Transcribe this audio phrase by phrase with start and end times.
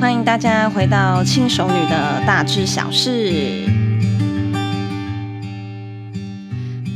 [0.00, 3.30] 欢迎大家回到轻熟女的大知小事。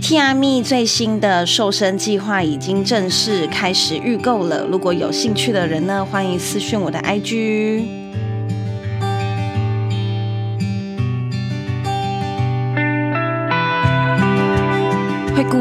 [0.00, 8.03] Tia.me 最新的瘦身计划已经正式开始预购了，如果有兴趣的人呢，欢迎私讯我的 IG。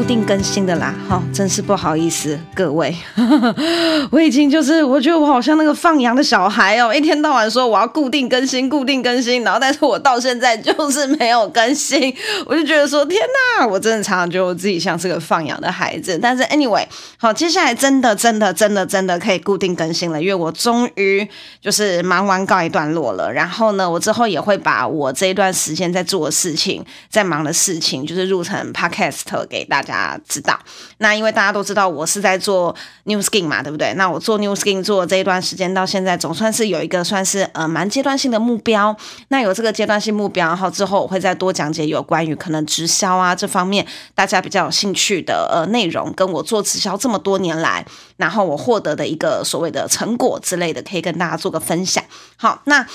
[0.06, 2.94] 定更新的啦，哈，真是不好意思，各位，
[4.10, 12.14] 我已经就是我觉得我好像那个放羊的小孩哦，一天到晚说我要固定更新，固定更新，然后但是我到现在就是没有更新，
[12.46, 13.20] 我就觉得说天
[13.58, 16.18] 哪，我真的常常觉得我自己像是个放羊的孩子。
[16.22, 16.86] 但是 anyway，
[17.18, 21.28] 好，接下来真的真的真的真的可以固定更新了，因为我终于
[21.60, 23.32] 就是忙完告一段落了。
[23.32, 29.64] 然后呢，我之后也会把我这一段时间在做的事情，在忙的事情，就是录成 podcast 给。
[29.64, 29.93] 大家
[30.26, 30.58] 知道，
[30.98, 33.92] 那因为大家都知道我是在做 New Skin 嘛，对不对？
[33.94, 38.96] 那我做 New Skin 做这一段时间到现在，总算是有一个算是呃蛮阶段性的目标。
[39.28, 47.84] 那有这个阶段性目标，然后之后我会再多讲解有关于可能直销啊这方面大家比较有兴趣的呃内容，跟我做直销这么多年来，
[48.16, 52.02] 然后我获得的一个所谓的成果之类的，可以跟大家做个分享。
[52.36, 52.86] 好，那。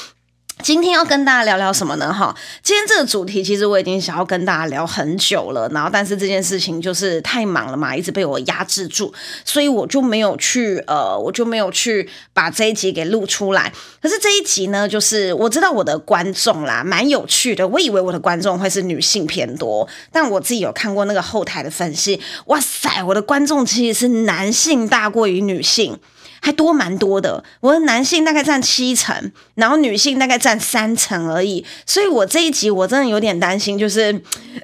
[0.61, 2.13] 今天要跟大家聊聊什么呢？
[2.13, 9.11] 哈，今天这个主题其实我已经想要跟大家聊很久了，然后但是这件事情就是太忙了嘛，一直被我压制住，
[9.45, 13.71] 所以我就没有去呃，我就没有去把这一集给录出来。
[14.01, 17.66] 可是这一集呢，就是我知道我的观众啦，蛮有趣的。
[17.66, 25.97] 我以为我的观众会是女性偏多，但我自己有看过那个后台的分析，哇塞，我的观众其实是男性大过于女性。
[26.41, 31.65] 还多蛮多的，我的男性大概占七成，然后女性大概占三成而已。
[31.85, 34.21] 所以我这一集我真的有点担心，就是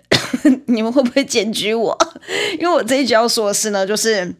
[0.68, 1.98] 你们会不会检举我？
[2.60, 4.36] 因为我这一集要说的是呢，就是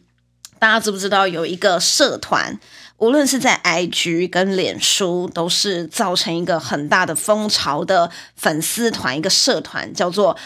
[0.58, 2.58] 大家知不知道有一个社团，
[2.98, 10.36] 无论是在 IG 跟脸书，都是造成一个很大的风潮的粉丝团，一个社团叫做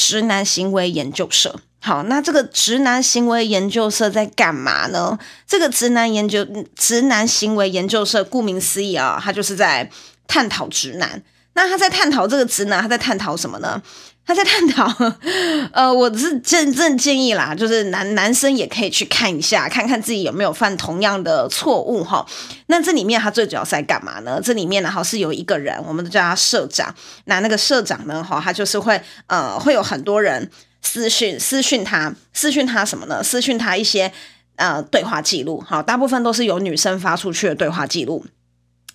[0.00, 1.60] 直男行为研究社。
[1.82, 5.18] 好，那这个直男行为研究社在干嘛呢？
[5.46, 9.90] 这个直男研究直男行为研究社，顾名思义啊，他就是在
[10.26, 11.22] 探讨直男。
[11.52, 13.82] 那他在探讨这个直男，他在探讨什么呢？
[14.26, 14.86] 他在探讨，
[15.72, 22.24] 呃，我是真正建议啦，就是男男生也可以去看一下，看看自己有没有犯同样的错误哈。
[22.66, 24.40] 那这里面他最主要是在干嘛呢？
[24.42, 26.94] 这里面呢，哈是有一个人，我们都叫他社长。
[27.24, 30.50] 那那个社长呢，哈，他就是会呃，会有很多人。
[30.82, 33.22] 私讯私讯他，私讯他什么呢？
[33.22, 34.10] 私讯他一些
[34.56, 38.24] 呃对话记录，好，大部分都是由女生发出去的对话记录。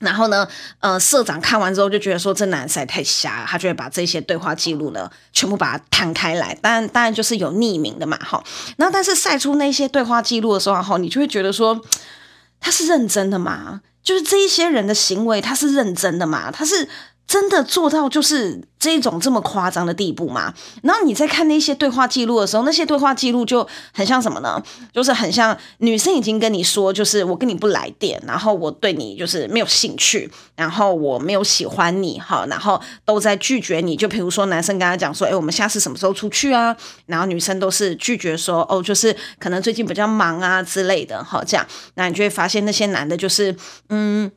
[0.05, 0.47] 然后呢，
[0.79, 6.57] 呃，社长看完之后就觉得说这男生太瞎，他就会把这些对话记录呢全部把它摊开来。
[6.61, 8.41] 当然，当然就是有匿名的嘛，哈。
[8.77, 11.81] 然后，但是晒出那些对话记录的时候，哈，你就会觉得说
[12.61, 13.81] 他是认真的嘛？
[14.01, 16.51] 就是这一些人的行为，他是认真的嘛？
[16.51, 16.87] 他是
[17.27, 18.61] 真的做到就是。
[18.77, 20.53] 这种这么夸张的地步吗？
[20.83, 24.61] 然后你在看那些对话记录的时候，那些对话记录就很像什么呢？
[24.93, 33.95] 就是很像女生已经跟你说，就是我跟你不来电，然后我对你就是没有兴趣，然后我没有喜欢你，哈，然后都在拒绝你。
[33.95, 36.77] 就比如说男生跟他讲说，哎，我们下次什么时候出去啊？
[37.07, 41.65] 然后女生都是拒绝说，哦，就是可能最近比较忙啊之类的，哈，这样，
[41.95, 43.55] 那你就会发现那些男的就是，
[43.89, 44.31] 嗯。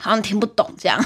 [0.00, 0.98] 好像听不懂这样，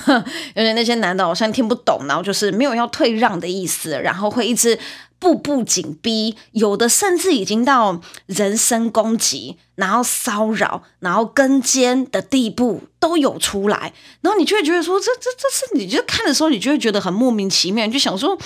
[0.54, 4.78] 因为那些男的好像听不懂，然后就是没有要退让的意思，然后会一直
[5.18, 18.38] 步步紧逼，有的甚至已经到人身攻击，然后骚扰，然后跟监的地步都有出来，然后你就会觉得说，这这这是你就看的时候，你就会觉得很莫名其妙，你就想说，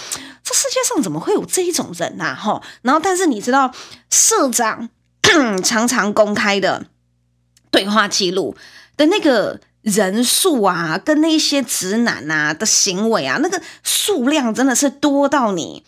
[0.43, 2.35] 这世界上怎么会有这一种人呐？
[2.35, 3.71] 哈，然后但是你知道，
[4.09, 4.89] 社长
[5.63, 6.87] 常常公开的
[7.71, 8.57] 对话记录
[8.97, 9.61] 的那个。
[9.89, 15.85] 人数啊，跟那些直男啊的行为啊，那个数量真的是多到你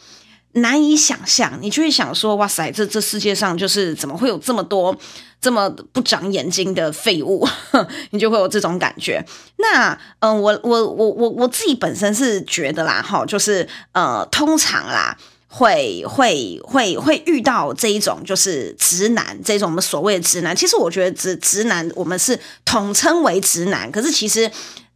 [0.53, 1.59] 难以想象。
[1.61, 4.97] 你就会想说，哇塞，这这世界上就是怎么会有这么多
[5.41, 7.47] 这么不长眼睛的废物？
[8.10, 9.24] 你就会有这种感觉。
[9.57, 15.16] 那，嗯、我我我我我自己本身是觉得啦，哈，就是呃，通常啦。
[15.50, 24.50] 会会会会遇到这一种就是直男，这种我们所谓的直男，其实我觉得直直男我们是统称为直男，可是其实。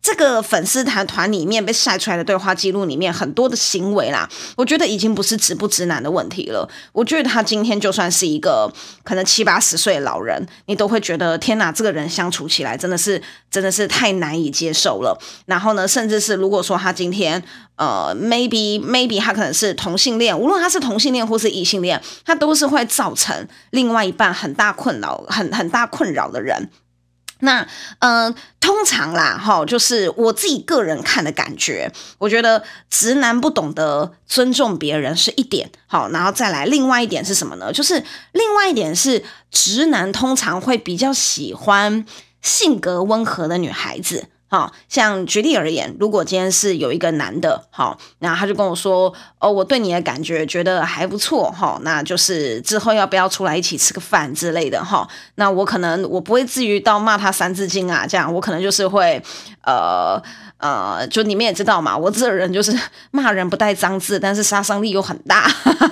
[0.05, 6.69] 这个粉丝团团里面被晒出来的对话记录里面很多的行为啦，我觉得已经不是直不直男的问题了。
[6.93, 8.71] 我觉得他今天就算是一个
[9.03, 15.19] 可能七八十岁的老人，你都会觉得天哪，这个人相处起来真的是真的是太难以接受了。
[15.47, 17.43] 然后呢，甚至是如果说他今天
[17.77, 26.69] 呃，maybe maybe 他可能是同性恋，无论他是同性恋或是异性恋，他都是会造成另外一半很大困扰、很很大困扰的人。
[27.45, 27.67] 那
[28.01, 37.73] 嗯、通常啦，哈，就是我自己个人看的感觉，我觉得直男不懂得尊重别人是一点，好，然后再来另外一点是什么呢？
[37.73, 38.03] 就是
[38.33, 42.05] 另外一点是直男通常会比较喜欢
[42.43, 44.27] 性格温和的女孩子。
[44.47, 59.23] 好，像举例而言，如果今天是有一个男的，好，那他就跟我说，哦，我对你的感觉觉得还不错，哈，那就是之后要不要出来一起吃个饭之类的，哈，那我可能我不会至于到骂他三字经啊，这样，我可能就是会，
[59.63, 60.23] 呃。
[60.59, 62.75] 呃，就你们也知道嘛，我这人就是
[63.11, 65.47] 骂人不带脏字，但是杀伤力又很大。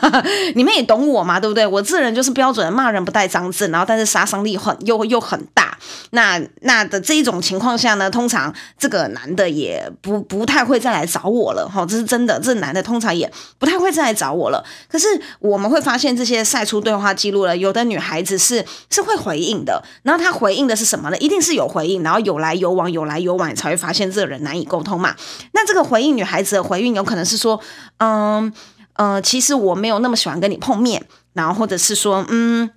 [0.54, 1.66] 你们也懂我嘛，对不对？
[1.66, 5.76] 我这人就是标准的骂人不带脏字，然后但是杀伤力很又又很大。
[6.12, 8.41] 那那的这一种情况下呢，通常
[8.78, 12.40] 这个男的也不不太会再来找我了哈，这是真的。
[12.40, 14.64] 这男的通常也不太会再来找我了。
[14.88, 15.06] 可是
[15.40, 21.18] 我们会发现这些晒出对话记录了，有的女孩子是是会回应的，然后她回应的是什么呢？
[21.18, 24.62] 一定是有回应，然后有来有往，有来有往，才会发现这个人难以。
[24.72, 25.14] 沟通嘛，
[25.52, 27.60] 那这个回应女孩子的回应有可能是说，
[27.98, 28.50] 嗯
[28.94, 31.04] 呃，其实我没有那么喜欢跟你碰面，
[31.34, 32.70] 然后或者是说，嗯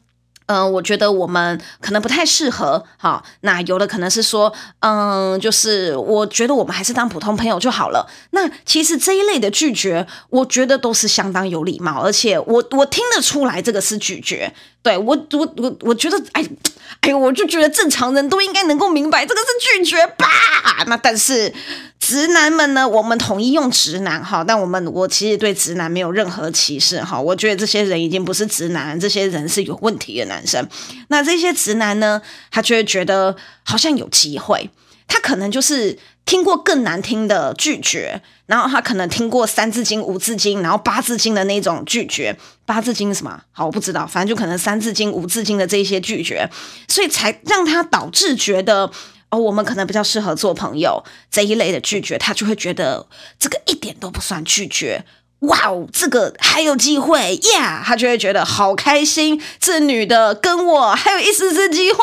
[0.48, 8.08] 嗯、我觉得我们可能不太适合，好，那有的可能是说，嗯，就是我觉得我们还是当普通朋友就好了。
[8.32, 14.54] 那其实这一类的拒绝，我觉得都是相当有礼貌，而且我我听得出来这个是拒绝。
[14.84, 16.48] 对我我我我觉得，哎
[17.02, 19.48] 哎，我就觉得正常人都应该能够明白这个是
[19.80, 20.26] 拒绝吧。
[20.88, 21.54] 那但是
[22.00, 22.88] 直男们呢？
[22.88, 27.20] 我们统一用直男哈，但我们我其实对直男没有任何歧视哈。
[27.20, 30.68] 我觉得这些人已经不是直男，这些人是有问题的男生。
[31.10, 32.22] 那这些直男呢，
[32.52, 34.70] 他就会觉得好像有机会，
[35.08, 35.98] 他可能就是。
[36.26, 42.36] 听过更难听的拒绝，然后他可能听过三字经、五字经，然后八字经的那种拒绝。
[42.66, 43.44] 八字经什么？
[43.52, 46.50] 好，我不知道，反正就可能三字经、五字经的这些拒绝，
[46.88, 48.92] 所以才让他导致觉得
[49.30, 53.06] 哦，我们可能比较适合做朋友这一类的拒绝，他就会觉得
[53.38, 55.06] 这个一点都不算拒绝。
[55.40, 62.00] 哇哦，这个还有机会呀他就会觉得好开心，这女的跟我还有一丝丝机会，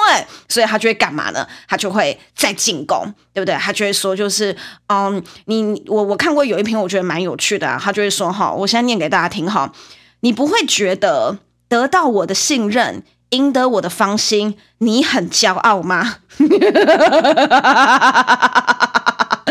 [0.48, 1.46] 所以他就会干嘛呢？
[1.66, 3.54] 他就会再进攻，对不对？
[3.56, 4.56] 他就会说，就是
[4.86, 7.80] 嗯，你我我看过有一篇，我觉得蛮有趣的啊。
[7.82, 9.72] 他就会说哈，我现在念给大家听哈，
[10.20, 11.38] 你不会觉得
[11.68, 16.18] 得到我的信任，赢得我的芳心，你很骄傲吗？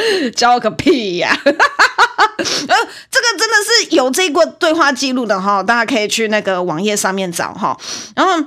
[0.35, 1.35] 教个屁呀！
[1.43, 1.55] 呃，
[3.09, 7.77] 这个真的是有这个对话记录的哈，大家可以去那个网页上面找哈，
[8.15, 8.45] 然后。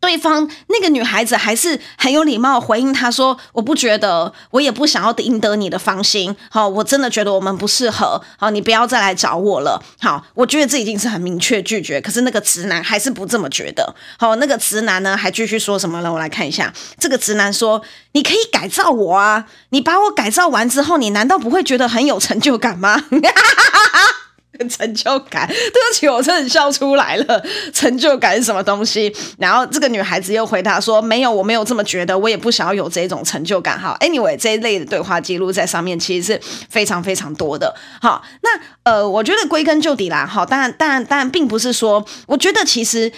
[0.00, 6.34] 对方那个女孩子还是很有礼貌回应他说：“我不觉得，我也不想要赢得你的芳心。
[6.50, 8.20] 好，我真的觉得我们不适合。
[8.38, 9.82] 好，你不要再来找我了。
[10.00, 12.00] 好，我觉得这已经是很明确拒绝。
[12.00, 13.94] 可是那个直男还是不这么觉得。
[14.18, 16.10] 好，那个直男呢还继续说什么呢？
[16.10, 17.82] 我来看一下，这个直男说：
[18.12, 23.04] 你可以改造我啊，你把我改造完之后，你难道不会觉得很有成就感吗？”
[24.68, 27.44] 成就感， 对不起，我真的笑出来了。
[27.72, 29.14] 成就感是什么东西？
[29.38, 37.74] 然后这个女孩子又回答说：“没有，我没有这么觉得，我也不想要有这种成就感。”好，anyway，这一类的对话记录在上面其实是非常非常多的。
[38.00, 38.50] 好，那
[38.82, 43.10] 呃，我觉得归根究底啦，好，当然，当然，当然，并不是说，我觉得其实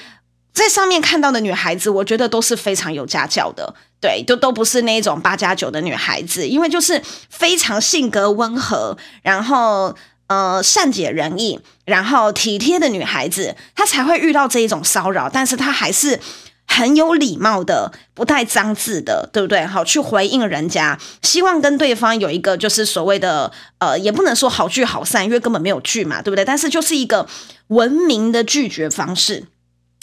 [0.53, 7.01] 在上面看到的女孩子，我觉得都是非常有家教的，对，都都不是那种八加九的女孩子，因为就是
[7.31, 9.95] 非常性格温和，然后。
[10.29, 16.19] 呃，善解人意，然后体贴的女孩子，她才会遇到这一种骚扰，但是她还是
[16.67, 19.67] 很有礼貌的，不带脏字的，对不对？
[19.67, 26.45] 好，去回应人家，希望跟对方有一个就是所谓的呃，也不能说好聚好散，因为根本没有聚嘛，对不对？
[26.45, 27.29] 但是就是一个
[27.67, 29.49] 文明的拒绝方式。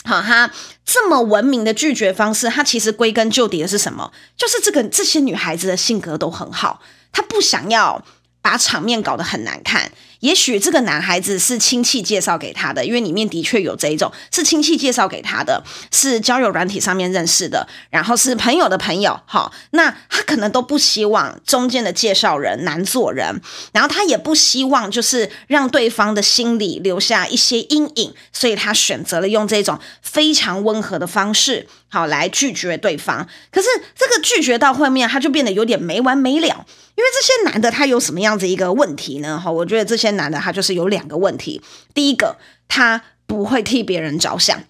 [0.04, 0.50] 好，她
[0.84, 4.12] 这么文明的拒绝方式，她其实归根究底的是什么？
[4.36, 8.04] 就是这个这些女孩子的性格都很好，她不想要
[8.40, 9.90] 把场面搞得很难看。
[10.20, 15.62] 也许这个男孩子是亲戚介绍给他的，因为里面的确有这一种是亲戚介绍给他的，
[15.92, 23.40] 是交友软体上面认识的，然后是朋友的朋友，好，那他可能都不希望中间的介绍人难做人，
[23.72, 33.26] 然后他也不希望就是让对方的心里留下一些阴影，所以他选择了用这种非常温和的方式，好来拒绝对方。
[33.50, 36.66] 可是这个拒绝到后面，他就变得有点没完没了。
[37.00, 39.40] 因为这些男的他有什么样子一个问题呢？
[39.42, 41.62] 哈，我觉得这些男的他就是有两个问题。
[41.94, 42.36] 第一个，
[42.68, 44.62] 他不会替别人着想。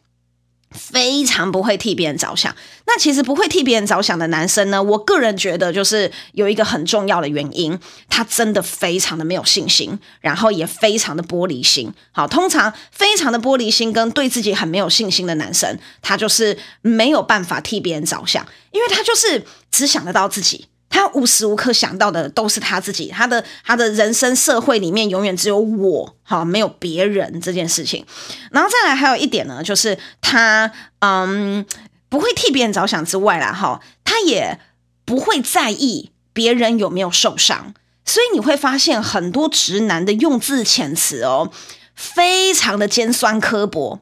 [0.70, 2.54] 非常不会替别人着想。
[2.86, 7.76] 那其实不会替别人着想的男生呢，我个人觉得就是有一个很重要的原因，
[8.08, 11.92] 他真的非常的没有信心，然后也非常的玻璃心。
[12.12, 20.66] 好，通常非常的玻璃心跟对自己很没有信心的男生，他就是没有办法替别人着想，因为他就是只想得到自己。
[20.92, 28.04] 他无时无刻想到的都是他自己，他的他的人生社会里面永远只有我，好，没有别人这件事情。
[28.50, 31.64] 然后再来还有一点呢，就是他嗯
[32.08, 34.58] 不会替别人着想之外啦，哈，他也
[35.04, 37.72] 不会在意别人有没有受伤。
[38.04, 41.52] 所以你会发现很多直男的用字遣词哦，
[41.94, 44.00] 非常的尖酸刻薄，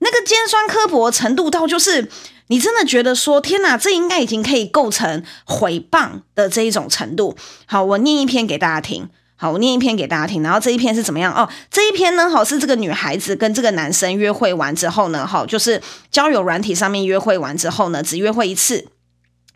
[0.00, 2.10] 那个尖酸刻薄程度到就是。
[2.48, 7.36] 你真的觉得说天哪，这应该已经可以构成诽谤的这一种程度。
[7.66, 9.08] 好，我念一篇给大家听。
[9.36, 10.42] 好，我念一篇给大家听。
[10.42, 11.34] 然后这一篇是怎么样？
[11.34, 18.88] 哦，这一篇呢，好，是这个女孩子跟这个男生约会完之后呢，好，就是交友软体上面约会完之后呢，只约会一次，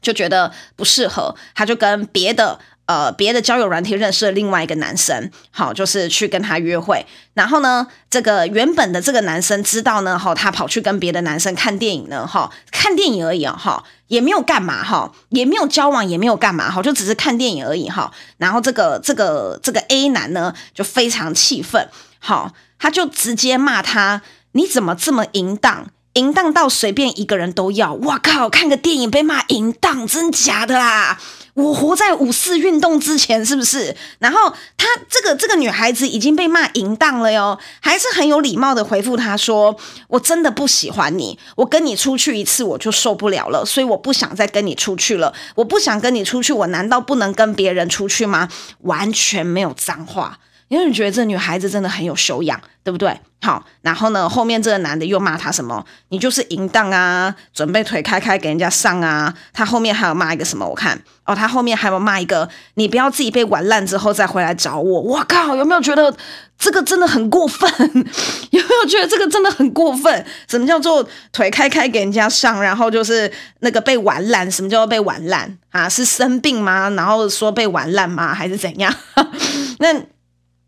[0.02, 2.60] 就觉得不适合，她就跟别的。
[2.90, 7.06] 呃，别的交友软体认识了另外一个男生，好，就是去跟他约会。
[7.34, 18.10] 然后呢，这个原本的这个男生知道呢，哈，他跑去跟别的男生看电影呢，哈，看电影而已啊，哈，也没有干嘛，哈，也没有交往，也没有干嘛，哈，就只是看电影而已，哈。
[18.38, 25.86] 然后这个这个这个 A 男呢，就非常气愤，好，他就直接骂他：你怎么这么淫荡？
[26.14, 27.92] 淫荡到随便一个人都要？
[27.92, 28.50] 我靠！
[28.50, 31.20] 看个电影被骂淫荡，真假的啦？
[31.54, 33.96] 我活在五四运动之前，是不是？
[34.18, 39.76] 然后她这个这个女孩子已经被骂淫荡了哟，还是很有礼貌的回复他说
[40.08, 45.34] ：“我真的不喜欢你，我跟你出去一次我就受不了了，所以我不想再跟你出去了。
[45.56, 48.48] 我不想跟你出去，我难道不能跟别人出去吗？”
[48.82, 50.38] 完全没有脏话。
[50.70, 53.20] 因为你觉得这女孩子真的很有修养，对不对？
[53.42, 55.84] 好，然后呢，后面这个男的又骂她什么？
[56.10, 59.34] 你就是淫荡啊，准备腿开开给人家上啊。
[59.52, 60.64] 他后面还有骂一个什么？
[60.68, 60.96] 我看
[61.26, 65.00] 哦，他后面还有骂一个，你不要自己被玩烂之后再回来找我。
[65.00, 66.14] 我靠，有没有觉得
[66.56, 67.68] 这个真的很过分？
[68.52, 70.24] 有没有觉得这个真的很过分？
[70.46, 72.62] 什么叫做腿开开给人家上？
[72.62, 74.48] 然后就是那个被玩烂？
[74.48, 75.88] 什么叫做被玩烂啊？
[75.88, 76.88] 是生病吗？
[76.90, 78.32] 然后说被玩烂吗？
[78.32, 78.94] 还是怎样？
[79.80, 80.00] 那。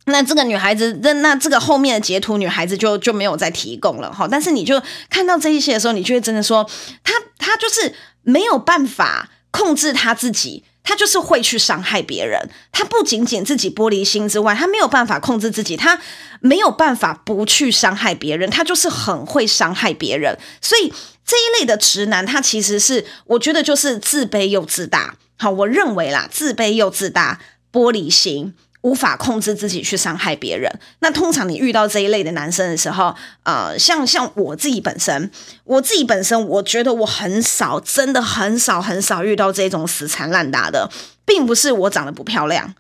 [0.06, 4.26] 那这个女孩子，那那这个后面的截图，女孩子就就没有再提供了哈。
[4.28, 6.68] 但是你就看到这一些的时候，你就会真的说，
[7.04, 12.50] 她她就是没有办法控制她自己，她就是会去伤害别人。
[12.73, 16.00] 她不仅仅自己玻璃心之外，她没有办法控制自己，她
[16.40, 20.37] 没有办法不去伤害别人，她就是很会伤害别人。
[20.61, 20.92] 所以
[21.25, 25.16] 这一类的直男，他其实是我觉得就是自卑又自大。
[25.38, 27.38] 好，我认为啦，自卑又自大，
[27.73, 28.54] 玻璃心。
[28.83, 30.71] 无法控制自己去伤害别人。
[31.01, 35.31] 那通常你遇到这一类的男生的时候，呃，像像我自己本身，
[35.65, 40.91] 我自己本身，我觉得我很少，真的很少很少遇到这种死缠烂打的，
[41.25, 42.75] 并不是我长得不漂亮，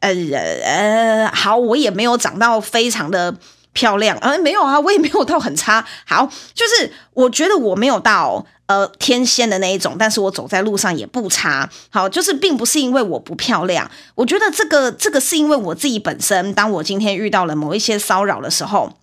[0.00, 3.36] 呃呃，好，我也没有长到非常的
[3.76, 8.46] 漂亮，呃，没有啊，我也没有到很差，好，就是我觉得我没有到。
[8.68, 11.70] 呃，天仙的那一种，但是我走在路上也不差。
[11.88, 18.94] 好，就是并不是因为我不漂亮，我觉得这个这个是因为我自己本身，当我今天遇到了某一些骚扰的时候，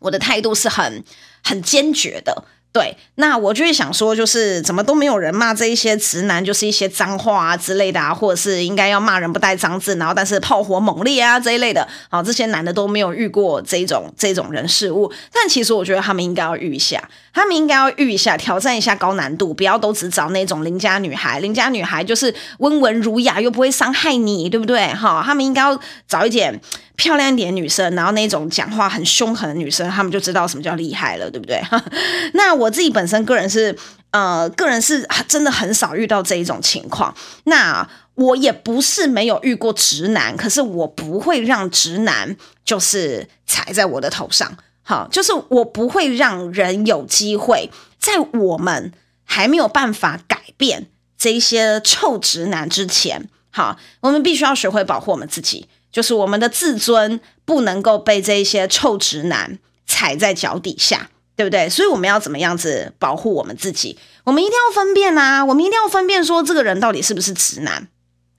[0.00, 1.04] 我的态度是很
[1.44, 2.42] 很坚决的。
[2.76, 17.02] 对，那我就会想说，就是怎么都没有人骂这一些直男，就是一些脏话啊之类的啊，或者是应该要骂人不带脏字，然后但是炮火猛烈啊这一类的，好，这些男的都没有遇过这种这种人事物，但其实我觉得他们应该要遇一下，
[17.32, 24.88] 他们应该要遇一下，挑战一下高难度，不要都只找那种邻家女孩，邻家女孩就是温文儒雅又不会伤害你，对不对？
[24.88, 26.60] 哈，他们应该要找一点。
[26.96, 31.62] 漂亮一点女生，然后那种讲话很凶狠的女生，她们就知道什么叫厉害了，对不对？
[32.34, 33.76] 那我自己本身个人是，
[34.10, 37.14] 呃，个人是真的很少遇到这一种情况。
[37.44, 42.34] 那我也不是没有遇过直男，可是我不会让直男
[42.64, 48.90] 就是踩在我的头上，好，就是我不会让人有机会在我们
[49.24, 50.86] 还没有办法改变
[51.18, 55.68] 这些臭直男之前，好，我们必须要学会保护我们自己。
[55.90, 61.68] 就是我们的自尊不能够被这些臭直男踩在脚底下，对不对？
[61.68, 63.98] 所以我们要怎么样子保护我们自己？
[64.24, 65.44] 我们一定要分辨啊！
[65.44, 67.88] 我们一定要分辨说这个人到底是不是直男。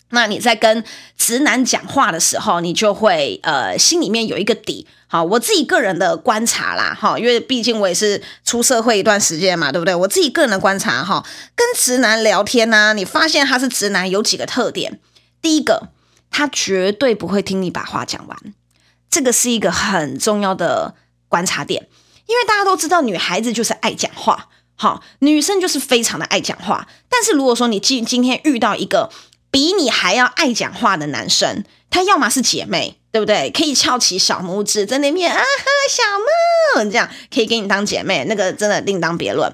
[0.09, 0.83] 那你在跟
[1.17, 4.85] 直男讲话的时候，你就会呃心里面有一个底。
[5.07, 9.95] 好，我自己个人的观察啦，哈，因为毕竟我也是出社会一段时间嘛，对不对？
[9.95, 11.25] 我自己个人的观察哈，
[11.55, 14.99] 跟直男聊天呢，你发现他是直男有几个特点。
[15.41, 15.89] 第一个。
[16.31, 18.37] 他绝对不会听你把话讲完，
[19.09, 20.95] 这个是一个很重要的
[21.27, 21.87] 观察点。
[22.27, 26.87] 因为大家都知道女孩子就是爱讲话，好，女生就是非常的爱讲话。
[27.07, 29.09] 但是如果说你今今天遇到一个
[29.49, 33.49] 比你还要爱讲话的男生，他要么是姐妹，对不对？
[33.49, 35.45] 可以翘起小拇指在那边啊哈，
[35.89, 36.03] 小
[36.75, 39.51] 梦这样可以给你当姐妹，那个真的另当别论。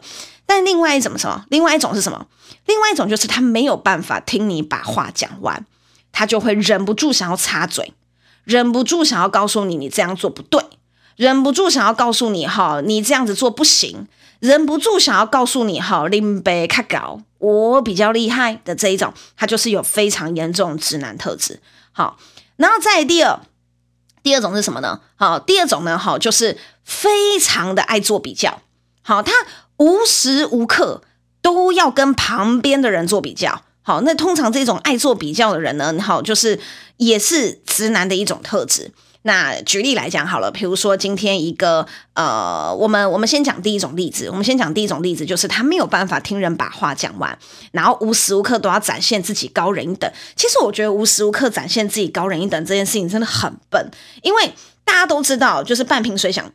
[0.47, 1.45] 但另外一种什么？
[1.49, 2.25] 另外一种是什么？
[2.65, 5.65] 另外一种就是他没有办法听你把话讲完，
[6.13, 7.93] 他就会忍不住想要插嘴，
[8.45, 10.63] 忍不住想要告诉你你这样做不对，
[11.17, 14.07] 忍不住想要告诉你哈，你这样子做不行，
[14.39, 21.59] 忍不住想要告诉你哈，林北卡高，我比较厉害的这一种，他就是有非常严重直男特质。
[21.91, 22.17] 好，
[22.55, 23.39] 然后再第二，
[24.21, 25.01] 第二种是什么呢？
[25.15, 28.61] 好，第二种呢，好，就是非常的爱做比较。
[29.01, 29.31] 好，他
[29.77, 31.01] 无时无刻
[31.41, 33.63] 都要跟旁边的人做比较。
[33.83, 36.59] 好，那通常这种爱做比较的人呢，好，就是
[36.97, 38.91] 也是直男的一种特质。
[39.25, 47.37] 那举例来讲好了，比如说今天一个呃，我们我们先讲第一种例子，我们先讲第一种例子，就是他没有办法听人把话讲完，
[47.71, 50.11] 然后无时无刻都要展现自己高人一等。
[50.35, 53.89] 其实我觉得无时无刻展现自己高人一等这件事情真的很笨，
[54.23, 56.51] 因为大家都知道，就是半瓶水响，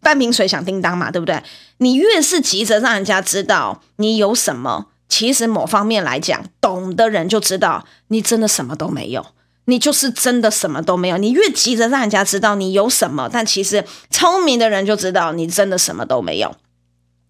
[0.00, 1.42] 半瓶水响叮当嘛，对不对？
[1.78, 9.26] 你越是急着让人家知道你有什么，其实某方面来讲，懂的人就知道你真的什么都没有。
[9.68, 11.18] 你就是真的什么都没有。
[11.18, 16.54] 你越急着让人家知道你有什么，但其实聪明的人就知道你真的什么都没有。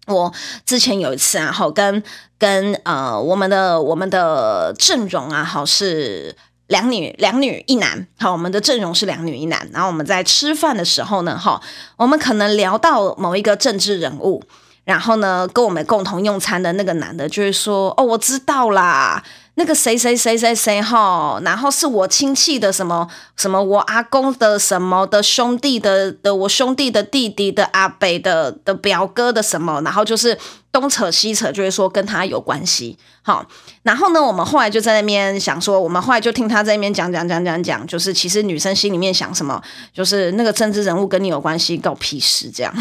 [0.05, 0.31] 我
[0.63, 2.03] 之前有一次啊，好跟
[2.37, 6.35] 跟呃我们的我们的阵容啊，好是
[6.67, 9.67] 两女两女一男，好我们的阵容是两女一男。
[9.73, 11.59] 然后我们在吃饭的时候呢，哈，
[11.95, 14.43] 我们可能聊到某一个政治人物，
[14.87, 19.21] 然后呢跟我们共同用餐的那个男的就会说：“哦，我知道啦。”
[19.59, 30.37] 那个谁谁谁谁谁哈，然后是我亲戚的什么什么，我阿公的什么的兄弟的的，我兄弟的弟弟的阿伯的的表哥的什么，然后就是
[30.71, 32.99] 东扯西扯，就会说跟他有关系。
[33.23, 33.43] 好，
[33.81, 39.59] 然后呢，我们后来就在那边想说，我们后来就听他在那边讲讲讲讲讲，就是其实女生心里面想什么，
[39.91, 42.71] 就是那个政治人物跟你有关系，搞屁事这样，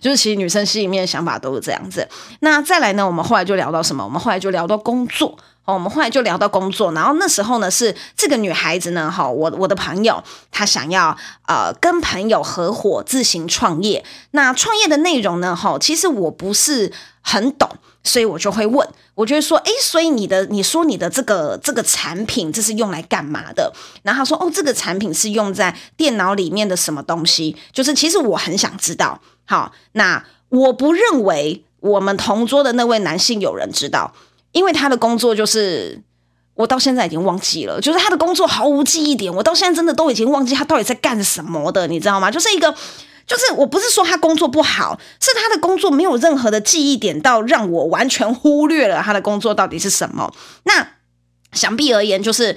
[0.00, 2.08] 就是其实女生心里面想法都是这样子。
[2.40, 4.02] 那再来呢，我们后来就聊到什么？
[4.02, 5.38] 我们后来就聊到工作。
[5.66, 11.16] 哦，我们后来就聊到工作，然后那时候呢，是这个女孩子呢，哈，我我的朋友她想要
[11.48, 17.68] 呃跟朋友合伙自行创业，那创业的内容呢，哈，其实我不是很懂，
[18.04, 23.72] 所以我就会问，我就会说，诶，所以你的你说你的这个这个产品这是用来干嘛的？
[24.04, 27.56] 然后他说，哦，这个产品是用在电脑里面的什么东西？
[27.72, 34.12] 就是其实我很想知道，好，那我不认为我们同桌的那位男性有人知道。
[34.56, 36.00] 因为他的工作就是，
[36.54, 42.30] 我到现在已经忘记了，就是他的工作毫无记忆点，我到现在真的都已经忘记他到底在干什么的，你知道吗？
[42.30, 42.74] 就是一个，
[43.26, 50.32] 就是我不是说他工作不好，是他的工作没有任何的记忆点到让我完全忽略了他的工作到底是什么。
[50.64, 50.95] 那。
[51.56, 52.54] 想必而言，就是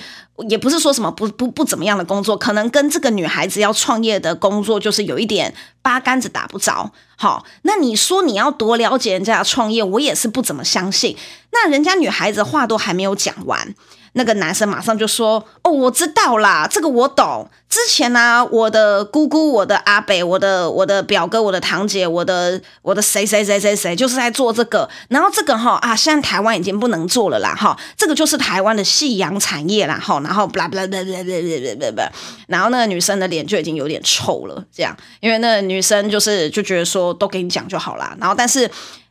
[0.48, 6.92] 也不是说什么不不不怎么样的工作，可能跟这个女孩子要创业的工作就是有一点八竿子打不着。
[7.16, 11.18] 好，那你说你要多了解人家的创业，我也是不怎么相信。
[11.52, 13.74] 那人家女孩子话都还没有讲完。
[14.20, 17.50] 那个男生马上就说：“哦，我知道啦，这个我懂。
[17.70, 24.90] 之前呢、啊，我的姑姑、我的阿伯、我的我的表哥、我的堂姐、我的我的谁谁谁谁谁，就是在做这个。
[25.08, 30.20] 然后这个哈啊，现在台湾已经不能做了啦，哈，这个就是台湾的夕阳产业啦，哈。
[30.20, 32.12] 然后不啦不啦不啦不啦不啦不啦不啦，
[32.48, 38.14] 然后那个女生的脸就已经有点臭了，这样，因为那个女生就是就觉得说，都给你讲就好啦。
[38.20, 38.70] 然后但是。”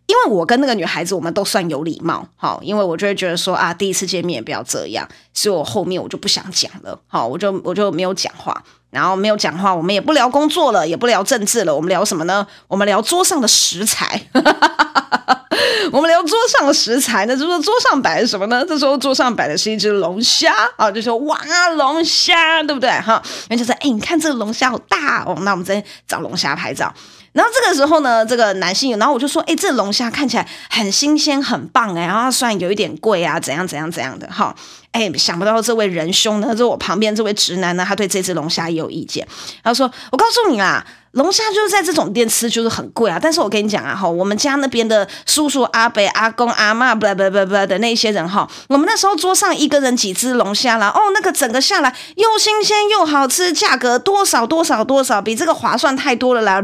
[0.09, 12.47] 因为我跟那个女孩子，我们都算有礼貌，好，因为我就会觉得说啊，第一次见面也不要这样，所以我后面我就不想讲了，好，我就我就没有讲话，然后没有讲话，我们也不聊工作了，也不聊政治了，我们聊什么呢？
[12.69, 14.23] 我们聊桌上的食材，
[15.93, 18.65] 我们聊桌上的食材，那就是桌上摆的什么呢？
[18.67, 21.39] 这时候桌上摆的是一只龙虾啊，就说哇，
[21.77, 22.89] 龙虾，对不对？
[22.89, 26.91] 哈，然后就说，哎，你看这个龙虾好大哦，那我们再找龙虾拍照。
[27.33, 34.55] 然后这个时候呢，这个男性，然后我就说，哎，这龙虾看起来很新鲜，很棒哎，然后虽然有一点贵啊，怎样怎样怎样的哈，
[34.93, 39.27] 哎，想不到这位仁兄呢，就我旁边这位直男呢，他对这只龙虾也有意见，
[39.63, 40.85] 他说，我告诉你啦。
[41.13, 56.63] 龙虾就是在这种店吃就是很贵啊，但是我跟你讲啊哈，我们家那边的叔叔阿伯阿公阿嬷不不不不的那些人哈，我们那时候桌上一个人几只龙虾啦，哦，那个整个下来又新鲜又好吃，价格多少多少多少，比这个划算太多了啦，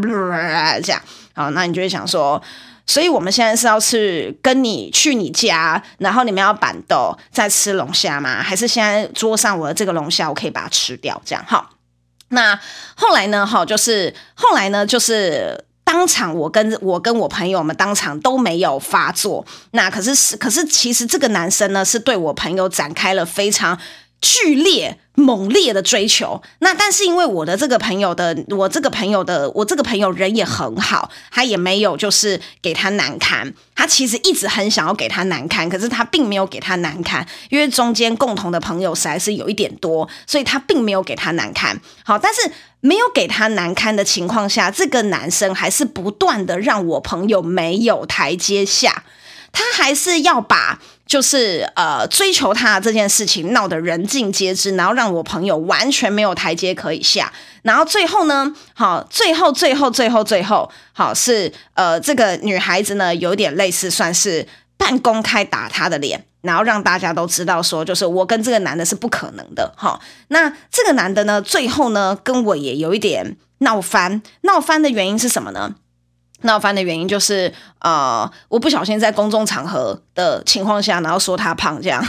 [0.79, 1.01] 这样
[1.35, 2.41] 好，那你就会想说，
[2.87, 8.43] 所以我们现在是要去跟你去你家，然后你们要板豆再吃龙虾吗？
[8.43, 11.21] 还是现在桌上我的这个龙虾我可以把它吃掉？
[11.25, 11.71] 这样好。
[12.29, 12.59] 那
[12.97, 13.47] 后来呢？
[13.47, 19.47] 哈，就是后来呢，就是当场我跟我跟我朋友们当场都没有发作。
[19.71, 23.79] 那可是是可是其实这个男生呢是对我朋友展开了非常
[24.21, 24.99] 剧烈。
[25.17, 41.81] 猛烈的追求，那但是因为我的这个朋友的，我这个朋友的，我这个朋友人也很好，他也没有就是给他难堪，他其实一直很想要给他难堪，可是他并没有给他难堪，因为中间共同的朋友实在是有一点多，所以他并没有给他难堪。
[42.05, 42.51] 好，但是
[42.81, 49.05] 没有给他难堪的情况下，这个男生还是不断的让我朋友没有台阶下，
[49.53, 50.81] 他还是要把。
[51.07, 57.33] 就是呃，追求他这件事情闹得人尽皆知，然后让我朋友完全没有台阶可以下。
[57.63, 69.73] 然后最后呢，好，最后最后最后最后，好是呃，这个女孩子呢，有点类似算是半公开打他的脸，然后让大家都知道说，就是我跟这个男的是不可能的。
[69.77, 74.23] 哈，那这个男的呢，最后呢，跟我也有一点闹翻。
[74.43, 75.75] 闹翻的原因是什么呢？
[76.45, 82.05] 闹翻的原因就是，呃，我不小心在公众场合的情况下，然后说他胖这样。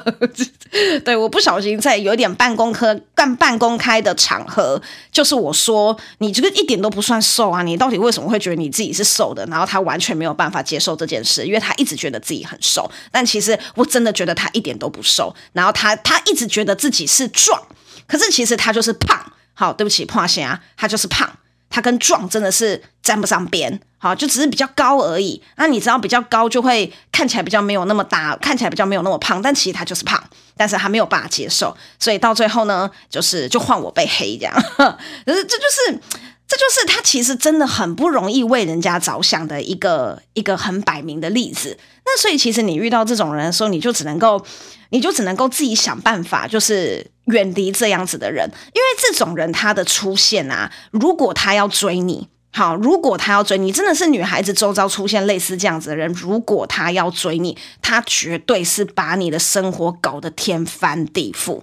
[1.04, 9.44] 对，我不小心在有点半公开、半半公开的场合，就是我说你这个一点都不算瘦啊，你到底为什么会觉得你自己是瘦的？
[9.46, 15.34] 然后他完全没有办法接受这件事，因为他一直觉得自己很瘦，但其实我真的觉得他一点都不瘦。
[15.52, 17.60] 然后他他一直觉得自己是壮，
[18.06, 19.32] 可是其实他就是胖。
[19.54, 21.30] 好，对不起，破线啊，他就是胖。
[21.68, 25.42] 他跟壮真的是沾不上边，好，就只是比较高而已。
[25.56, 30.22] 那你知道比较高就会看起来比较没有那么大，看起来比较没有那么胖，但其实他就是胖，
[30.56, 34.54] 但是他没有办法接受，所以到最后呢，就是就换我被黑这样。
[34.78, 36.00] 可是这就是
[36.48, 41.78] 这就是他其实真的很不容易为人家着想的一个一个很摆明的例子。
[42.04, 44.44] 那所以其实你遇到这种人的时候，你就只能够
[44.90, 47.10] 你就只能够自己想办法，就是。
[47.26, 61.62] 远离这样子的人，因为这种人他的出现啊，如果他要追你，好，如果他要追你，真的是女孩子周遭出现类似这样子的人，如果他要追你，他绝对是把你的生活搞得天翻地覆，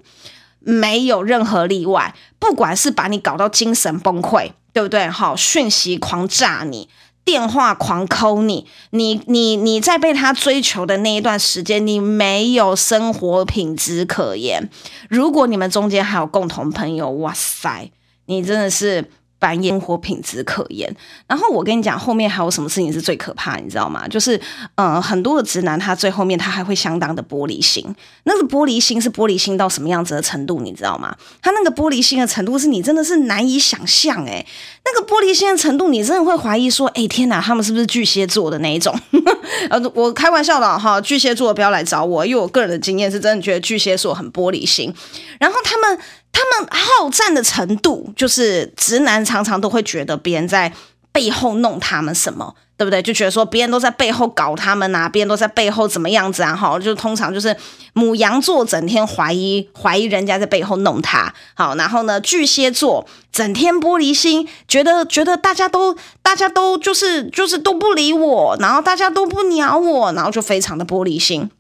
[0.59, 5.07] 没有任何例外，不管是把你搞到精神崩溃，对不对？
[5.07, 6.89] 好，讯息狂炸你。
[7.23, 14.69] 电话狂抠你，你你你在被他追求的那一段时间，你没有生活品质可言。
[15.07, 17.89] 如果你们中间还有共同朋友，哇塞，
[18.25, 19.09] 你真的是。
[19.43, 20.95] 半夜生活品质可言，
[21.27, 24.07] 然后我跟你讲，后面还有什么事情是最可怕，你知道吗？
[24.07, 24.39] 就是，
[24.75, 27.83] 呃，很多的直男他最后面他还会相当的玻璃心，
[28.23, 31.13] 那个玻璃心是玻璃心到什么样子的程度，你知道吗？
[31.41, 34.47] 他那个玻璃心的程度是你真的是难以想象，诶，
[34.85, 38.97] 那个玻璃心的程度，你真的会怀疑说，诶，天哪，他们是不是巨蟹座的那一种？
[39.69, 44.93] 呃，我开玩笑的哈，巨蟹座不要来找我，因为我个人的经验是真的觉得巨蟹座很玻璃心，
[45.37, 45.99] 然后他们。
[46.33, 50.73] 他们好战的程度，就是直男常常都会觉得别人在
[51.13, 53.01] 背后弄他们什么，对不对？
[53.01, 56.55] 就觉得说别人都在背后搞他们啊，别人都在背后怎么样子啊？
[56.55, 57.55] 好，就通常就是
[57.93, 71.51] 母羊座整天怀疑怀疑人家在背后弄他，好，然后呢，巨蟹座整天玻璃心，觉得觉得大家都大家都就是就是都不理我，然后大家都不鸟我，然后就非常的玻璃心。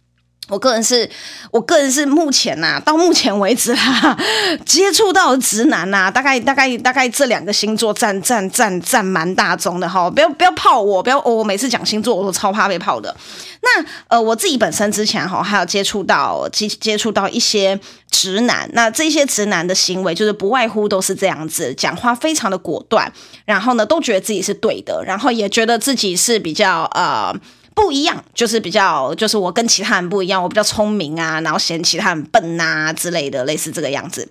[0.49, 1.09] 我个人是，
[1.51, 4.17] 我个人是目前呐、啊，到目前为止啦，
[4.65, 13.15] 接触到直男呐、啊，大概大概大概这两个星座占占占占蛮大宗的哈，不要不要泡我，不要我每次讲星座我都超怕被泡的。
[13.61, 17.79] 那呃，我自己本身之前哈，还有接触到接接触到一些
[18.11, 23.09] 直男，那这些直男的行为就是不外乎都是这样子，讲话非常的果断，
[23.45, 27.33] 然后呢，都觉得自己是对的，然后也觉得自己是比较呃。
[27.75, 34.29] 不一样，就是比较，就是我跟其他人不一样，我比较聪明啊，然后嫌其他人笨呐之类的，类似这个样子。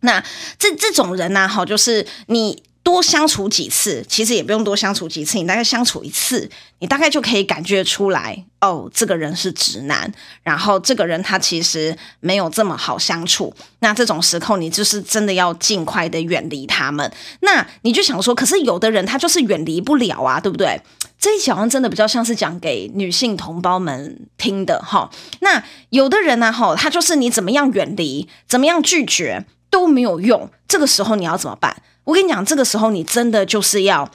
[0.00, 0.22] 那
[0.58, 2.62] 这这种人呢、啊，好，就是你。
[2.84, 6.48] 多相处几次，其实也不用多相处几次，你大概相处一次，
[6.80, 13.52] 你大概就可以感觉出来，哦，这个人是直男，然后这个人他其实没有这么好相处。
[13.78, 17.10] 那这种时候，你就是真的要尽快的远离他们。
[17.40, 20.78] 那你就想说，可是有的人他就是远离不了啊，对不对？
[21.18, 25.10] 这一讲真的比较像是讲给女性同胞们听的哈。
[25.40, 30.50] 那有的人呢，哈，他就是你怎么样远离，怎么样拒绝都没有用。
[30.68, 31.74] 这个时候你要怎么办？
[32.04, 34.10] 我跟你讲，这个时候你真的就是要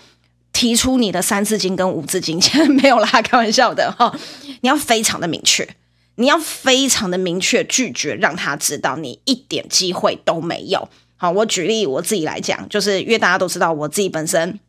[0.54, 2.40] 提出你的三字经跟五字经，
[2.82, 4.16] 没有啦，开玩笑的哈。
[4.62, 5.68] 你要非常的明确，
[6.16, 10.88] 你要非常的明确拒绝，让他知道你一点机会都没有。
[11.18, 14.60] 好，我举例我自己来讲，就是因为大家都知道我自己本身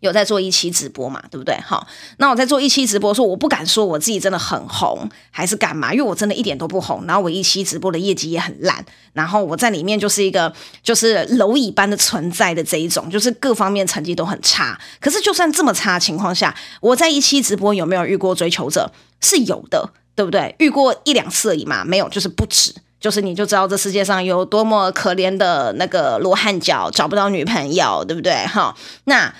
[0.00, 1.56] 有在做一期直播嘛，对不对？
[1.64, 1.86] 好，
[2.18, 5.92] 那我在做一期直播，说我不敢说我自己真的很红，还是干嘛？
[5.92, 14.78] 因为我真的一点都不红，然后我一期直播的业绩也很烂，然后我在里面就是一个就是蝼蚁般的存在的这一种，就是各方面成绩都很差。
[15.00, 18.90] 可是就算这么差情况下，我在一期直播有没有遇过追求者？
[19.20, 20.54] 是有的，对不对？
[20.58, 22.74] 遇过一两次而已嘛，没有就是不止。
[22.98, 28.32] 就是你就知道这世界上有多么可怜的那个罗汉脚找不到女朋友，对不对？
[28.46, 29.34] 哈，那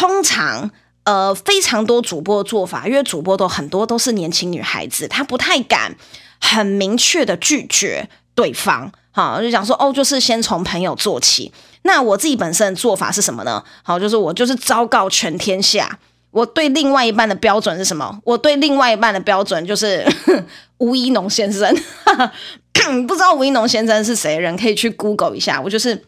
[0.00, 0.70] 通常
[1.04, 5.94] 呃非常多主播的做法，因为主播都很多都是年轻女孩子，她不太敢
[6.40, 11.52] 很明确的拒绝对方，哈，就讲说哦，就是先从朋友做起。
[11.82, 13.62] 那我自己本身的做法是什么呢？
[13.82, 15.98] 好，就是我就是昭告全天下。
[16.30, 18.18] 我对另外一半的标准是什么？
[18.24, 20.06] 我对另外一半的标准就是
[20.78, 21.70] 吴一农先生。
[23.06, 25.60] 不知道吴一农先生是谁人，可以去 Google 一下。
[25.60, 26.02] 我就是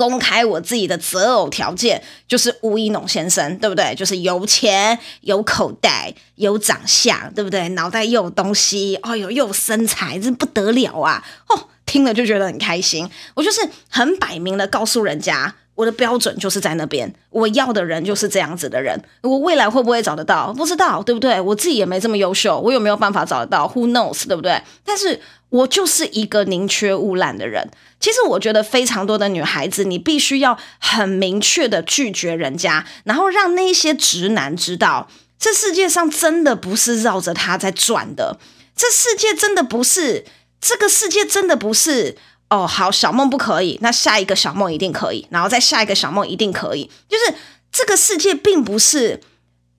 [0.00, 3.94] 公开我自己的择偶条件，就是吴一农先生，对不对？
[3.94, 7.68] 就是有钱、有口袋、有长相，对不对？
[7.70, 11.22] 脑袋又有东西，哦呦，又有身材，这不得了啊！
[11.48, 13.08] 哦，听了就觉得很开心。
[13.34, 13.60] 我就是
[13.90, 15.54] 很摆明的告诉人家。
[15.76, 18.94] 我的标准就是在那边，我要的人就是这样子的人。
[19.22, 20.52] 我未来会不会找得到？
[20.52, 21.40] 不知道，对不对？
[21.40, 24.60] 我自己也没这么优秀，我有没有办法找得到？Who knows，对不对？
[24.84, 25.18] 但是
[25.50, 27.70] 我就是一个宁缺毋滥的人。
[28.00, 35.08] 其实我觉得非常多的女孩子，你必须要很明确的拒绝人家，然后让那些直男知道，
[35.38, 38.38] 这世界上真的不是绕着他在转的，
[38.74, 40.24] 这世界真的不是，
[40.60, 42.16] 这个世界真的不是。
[42.48, 46.90] 哦，好，小梦不可以，那下一个小梦一定可以，然后再下一个小梦一定可以。
[47.08, 47.34] 就是
[47.70, 49.20] 这个世界并不是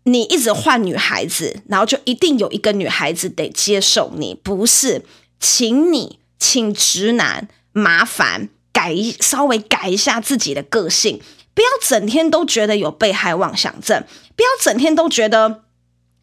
[0.03, 5.03] 你一直换女孩子，然后就一定有一个女孩子得接受你，不是，
[5.41, 11.19] 请你请直男麻烦改一稍微改一下自己的个性，
[11.53, 15.63] 不要整天都觉得有被害妄想症，不要整天都觉得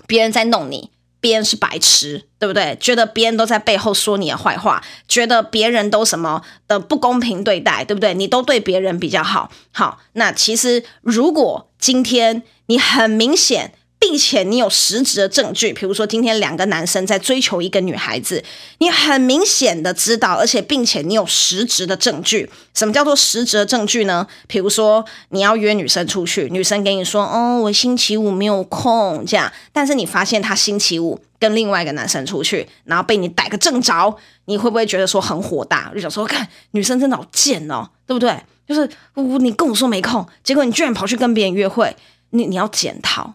[0.06, 0.90] 别人在弄你。
[1.20, 2.78] 别人是白痴，对不对？
[2.80, 8.14] 觉得别人都在背后说你的坏话，觉得别人都什么的不公平对待，对不对？
[8.14, 13.74] 你都对别人比较好，好，那其实如果今天你很明显。
[14.08, 18.42] 并且你有实质的证据，比如说今天两个男生在追求一个女孩子，
[18.78, 22.50] 你很明显的知道，而且并且你有实质的证据。
[22.72, 24.26] 什么叫做实质的证据呢？
[24.46, 34.16] 比如说你要约女生出去，女生给你说：“哦，我星期五没有空。”这样，但是你发现她星期五跟另外一个男生出去，然后被你逮个正着，
[34.46, 35.92] 你会不会觉得说很火大？
[35.94, 38.34] 就想说，看女生真的好贱哦，对不对？
[38.66, 38.88] 就是
[39.40, 41.94] 你跟我说没空，结果你居然跑去跟别人约会，
[42.30, 43.34] 你你要检讨。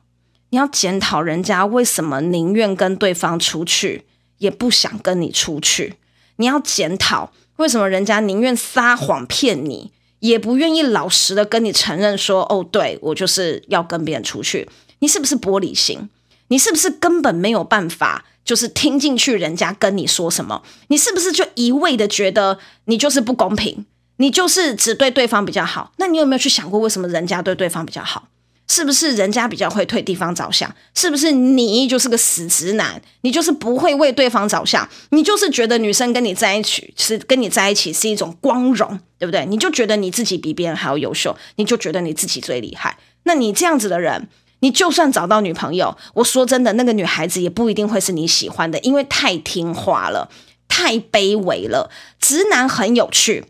[0.54, 4.06] 你要检讨人家为什么宁愿跟对方出去，
[4.38, 5.96] 也不想跟你出去。
[6.36, 14.70] 你要检讨为什么人家宁愿撒谎骗你，也不愿意老实的跟你承认说：“哦，对，我就是要跟别人出去。”
[15.02, 16.08] 你是不是玻璃心？
[16.50, 20.62] 你是不是根本没有办法，就是听进去人家跟你说什么？
[20.90, 23.88] 你是不是就一味的觉得你就是不公平？
[24.18, 25.94] 你就是只对对方比较好？
[25.98, 28.28] 那你有没有去想过，为什么人家对对方比较好？
[28.68, 30.74] 是不是人家比较会替对方着想？
[30.96, 33.02] 是不是你就是个死直男？
[33.22, 34.88] 你就是不会为对方着想？
[35.10, 39.46] 你就是觉得女生跟你在一起是跟你在一起是一种光荣，对不对？
[39.46, 42.98] 你就觉得你自己比别人还要优秀，你就觉得你自己最厉害。
[43.24, 44.28] 那你这样子的人，
[44.62, 50.30] 你就算找到女朋友，我说真的，那个女孩子也不一定会是你喜欢的，因为太听话了，
[50.68, 51.92] 太卑微了。
[52.20, 53.46] 直男很有趣，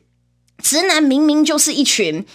[0.62, 2.26] 直男明明就是一群。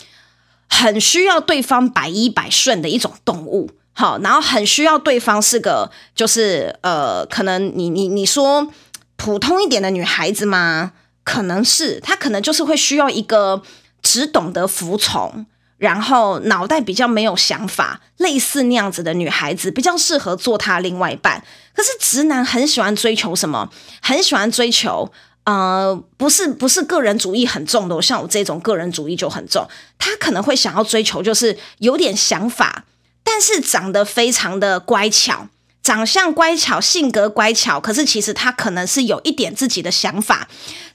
[0.68, 8.68] 很需要对方百依百顺的一种动物，好，然后很需要对方是个，就是呃，可能你你你说
[9.16, 10.92] 普通一点的女孩子吗？
[11.24, 13.62] 可能是，她可能就是会需要一个
[14.02, 21.44] 只懂得服从，然后脑袋比较没有想法，类似那样子的女孩子，比较适合做她另外一半。
[21.74, 23.68] 可是直男很喜欢追求什么？
[24.00, 25.12] 很喜欢追求。
[25.48, 29.66] 呃，不是不是个人主义很重的，像我这种个人主义就很重。
[29.98, 32.84] 他可能会想要追求，就是有点想法，
[33.24, 35.48] 但是长得非常的乖巧，
[35.82, 37.80] 长相乖巧，性格乖巧。
[37.80, 40.48] 可是其实他可能是有一点自己的想法。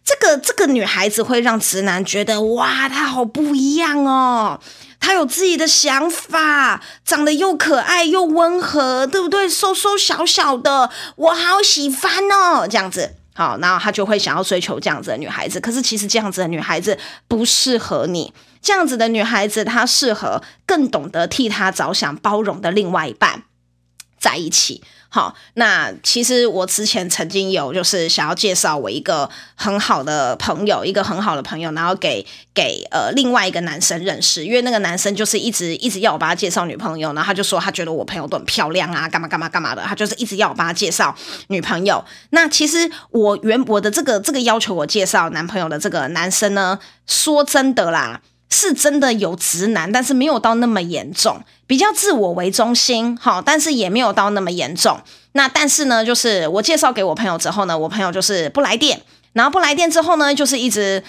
[0.05, 4.59] 这个这个女孩子会让直男觉得哇，她好不一样哦，
[4.99, 9.49] 她有自己的想法，长得又可爱又温和，对不对？
[9.49, 13.15] 瘦瘦小小的，我好喜欢哦，这样子。
[13.33, 18.33] 好，然后他就会想要追求这样子的女孩子，可是其实这样子的女孩子不适合你。
[18.61, 23.43] 这样子的女孩子，她适合更懂得替她着想、包容的另外一半
[24.17, 24.81] 在一起。
[25.15, 41.15] 好，那其实我之前曾经有就是想要介绍我一个很好的朋友，一个很好的朋友，然后给给呃另外一个男生认识，因为那个男生就是一直一直要我帮他介绍女朋友，然后他就说他觉得我朋友都很漂亮啊，干嘛干嘛干嘛的，他就是一直要我帮他介绍
[41.49, 42.03] 女朋友。
[42.31, 48.21] 那其实我原我的这个这个要求我介绍男朋友的这个男生呢，说真的啦。
[48.53, 54.99] 是真的有直男，但是没有到那么严重，比较自我为中心，好，但是也没有到那么严重。
[55.31, 59.01] 那但是呢，就是我介绍给我朋友之后呢，我朋友就是不来电，
[59.33, 61.03] 然后不来电之后呢，就是一直，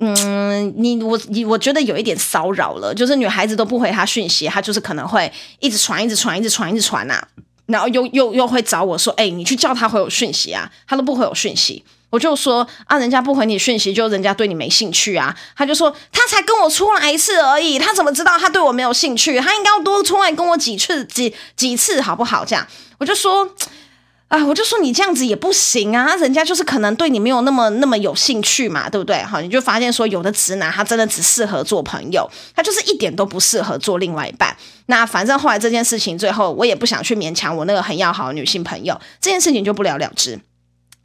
[0.00, 7.22] 嗯，你我你我觉得有一点骚扰了，就是女孩子都不回他讯息，他就是可能会一直传，一直传，一直传，一直传呐，
[7.66, 11.84] 然后又又又会找我说，哎，你去叫他回我讯息啊，他都不回我讯息。
[12.10, 15.36] 我就说啊，人家不回你讯息，就人家对你没兴趣啊。
[15.56, 19.38] 他就说他才跟我出来一次而已，他怎么知道他对我没有兴趣？
[19.40, 22.44] 他应该要多出来跟我几次几几次，好不好？
[22.44, 22.66] 这样
[22.98, 23.48] 我就说
[24.28, 29.22] 啊，我就说你这样子也不行啊，人家就是可能对你没有那么那么有兴趣嘛，对不对？
[29.22, 34.56] 好，你就发现说有的直男他真的只适合做朋友，他就是一点都不适合做另外一半。
[34.86, 40.38] 那反正后来这件事情最后我也不想去勉强我那个很要好的女性朋友，这件事情就不了了之。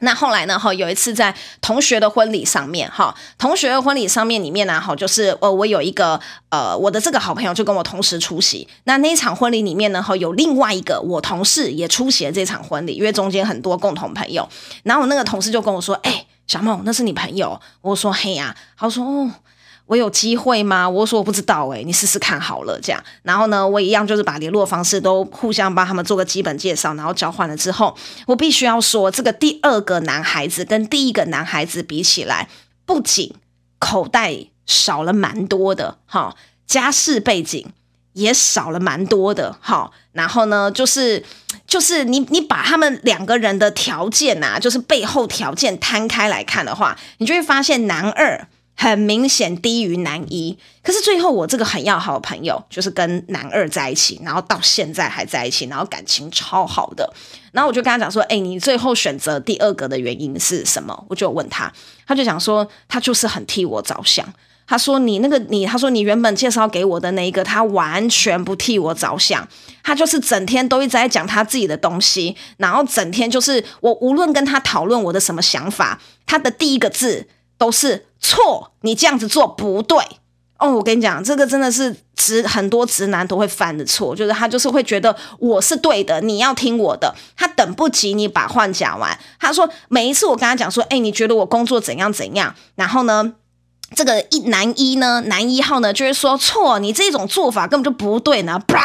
[0.00, 0.58] 那后来呢？
[0.58, 8.68] 哈，有一次在同学的婚礼上面，哈，同学的婚礼上面里面呢，哈，就是呃，我有一个呃，我的这个好朋友就跟我同时出席。
[8.84, 14.46] 那那一场婚礼里面呢，哈，有另外一个我同事也出席了这场婚礼，因为中间很多共同朋友。
[14.82, 19.30] 然后我那个同事就跟我说：“哎、小梦，那是你朋友？”我说：“嘿呀、”他说：“哦。”
[19.86, 20.88] 我有机会吗？
[20.88, 23.04] 我说我不知道诶，你试试看好了这样。
[23.22, 27.94] 然后呢，我一样就是把联络方式都互相帮他们做个基本介绍，然后交换了之后，
[28.26, 32.48] 我必须要说，这个第二个男孩子跟第一个男孩子比起来，
[32.86, 33.34] 不仅
[33.78, 36.34] 口袋少了蛮多的，哈，
[36.66, 37.66] 家世背景
[38.14, 39.90] 也少了蛮多的，哈。
[40.12, 41.22] 然后呢，就是
[41.66, 48.48] 就是你你把他们两个人的条件呐，就是背后条件摊开来看的话，你就会发现男二。
[48.76, 57.08] 很明显低于男一，可是最后我这个很要好的朋友就是跟男二在一起，然后到现在还在一起，然后感情超好的。
[57.52, 61.72] 然后我就跟他讲说：“哎，你最后选择第二个的原因是什么？”我就问他，
[62.06, 64.26] 他就讲说：“他就是很替我着想。”
[64.66, 69.46] 他说：“你那个你，他说你原本介绍给我的那一个，他完全不替我着想，
[69.82, 79.98] 他就是整天都一直在讲他自己的东西，然后整天就是我无论跟他讨论我的什么想法，他的第一个字都是。”错，你这样子做不对
[80.58, 80.72] 哦！
[80.72, 87.14] 我跟你讲，这个真的是直很多直男都会犯的错，就是他就是会觉得我是对的，你要听我的。
[87.36, 92.54] 他等不及你把话讲完，他说每一次我跟他讲说，哎，你觉得我工作怎样怎样？
[92.76, 93.34] 然后呢，
[93.94, 98.80] 这个一男一呢，男一号呢，就会说错，你这种做法根本就不对呢，啪，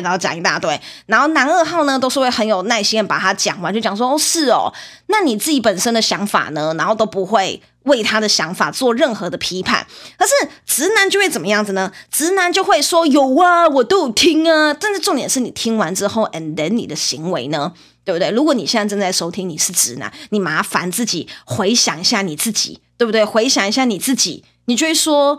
[0.00, 0.80] 然后讲一大堆。
[1.06, 4.72] 然后男二号呢，都是会很有耐心的把他讲完，就讲说，哦，是哦，
[5.06, 6.74] 那你自己本身的想法呢？
[6.76, 7.62] 然后都不会。
[7.84, 9.86] 为他的想法做任何的批判，
[10.18, 10.32] 可是
[10.66, 11.90] 直男就会怎么样子呢？
[12.10, 14.74] 直男就会说有啊，我都有听啊。
[14.74, 17.72] 但是重点是你听完之后，and then 你的行为呢？
[18.04, 18.28] 对不对？
[18.30, 23.24] 如果你现在正在收听，你是直男，你麻烦自己回想一下你自己，对不对？
[23.24, 25.38] 回想一下你自己，你就会说。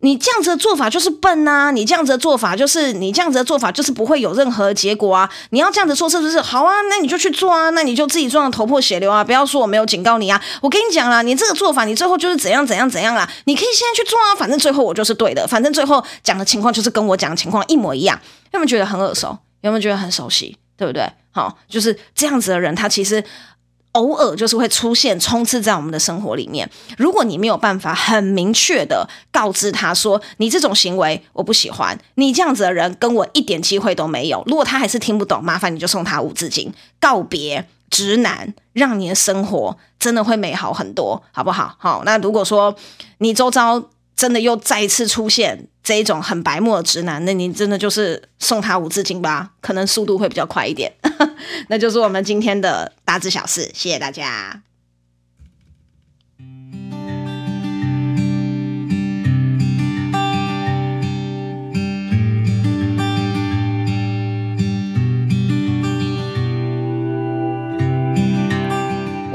[0.00, 1.72] 你这样子的做法就是笨呐！
[1.72, 5.28] 你这样子的做法就是你这样子的做法就是不会有任何结果啊！
[5.50, 6.40] 你要这样子做是不是？
[6.40, 7.70] 好啊，那你就去做啊！
[7.70, 9.24] 那你就自己撞得头破血流啊！
[9.24, 10.40] 不要说我没有警告你啊！
[10.62, 13.28] 我跟你讲啦，你这个做法你最后就是怎样怎样怎样啦！
[13.46, 14.36] 你可以现在去做啊！
[14.38, 18.20] 反正最后我就是对的，反正最后讲的情况就是跟我讲的情况一模一样。
[18.52, 19.36] 有没有觉得很耳熟？
[19.62, 20.56] 有没有觉得很熟悉？
[20.76, 21.10] 对不对？
[21.32, 23.24] 好，就是这样子的人，他其实。
[23.92, 26.68] 偶尔就是会出现充斥在我们的生活里面。
[26.96, 34.42] 如果你没有办法很明确的告知他说，你这种行为我不喜欢，你这样子的人跟我一点机会都没有。
[34.46, 41.74] 如果他还是听不懂，麻烦你就送他五字经，告别直男，让你的生活真的会美好很多，好不好？
[41.78, 42.76] 好，那如果说
[43.18, 43.82] 你周遭
[44.18, 50.92] 真的又再一次出现这一种很白目的直男，那你真的就是送他五字经吧，可能速度会比较快一点。
[51.70, 54.60] 那就是我们今天的大知小事，谢谢大家。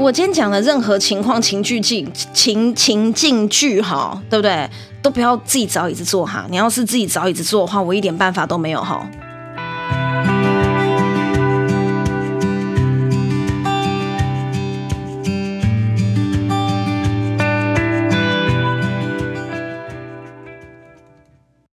[0.04, 4.68] 我今天讲的任何情况、情境、情情境剧，哈，对不对？
[5.00, 6.44] 都不要自己找椅子坐哈。
[6.50, 9.08] 你要是自己找椅子坐的话，我一点办法都没有哈。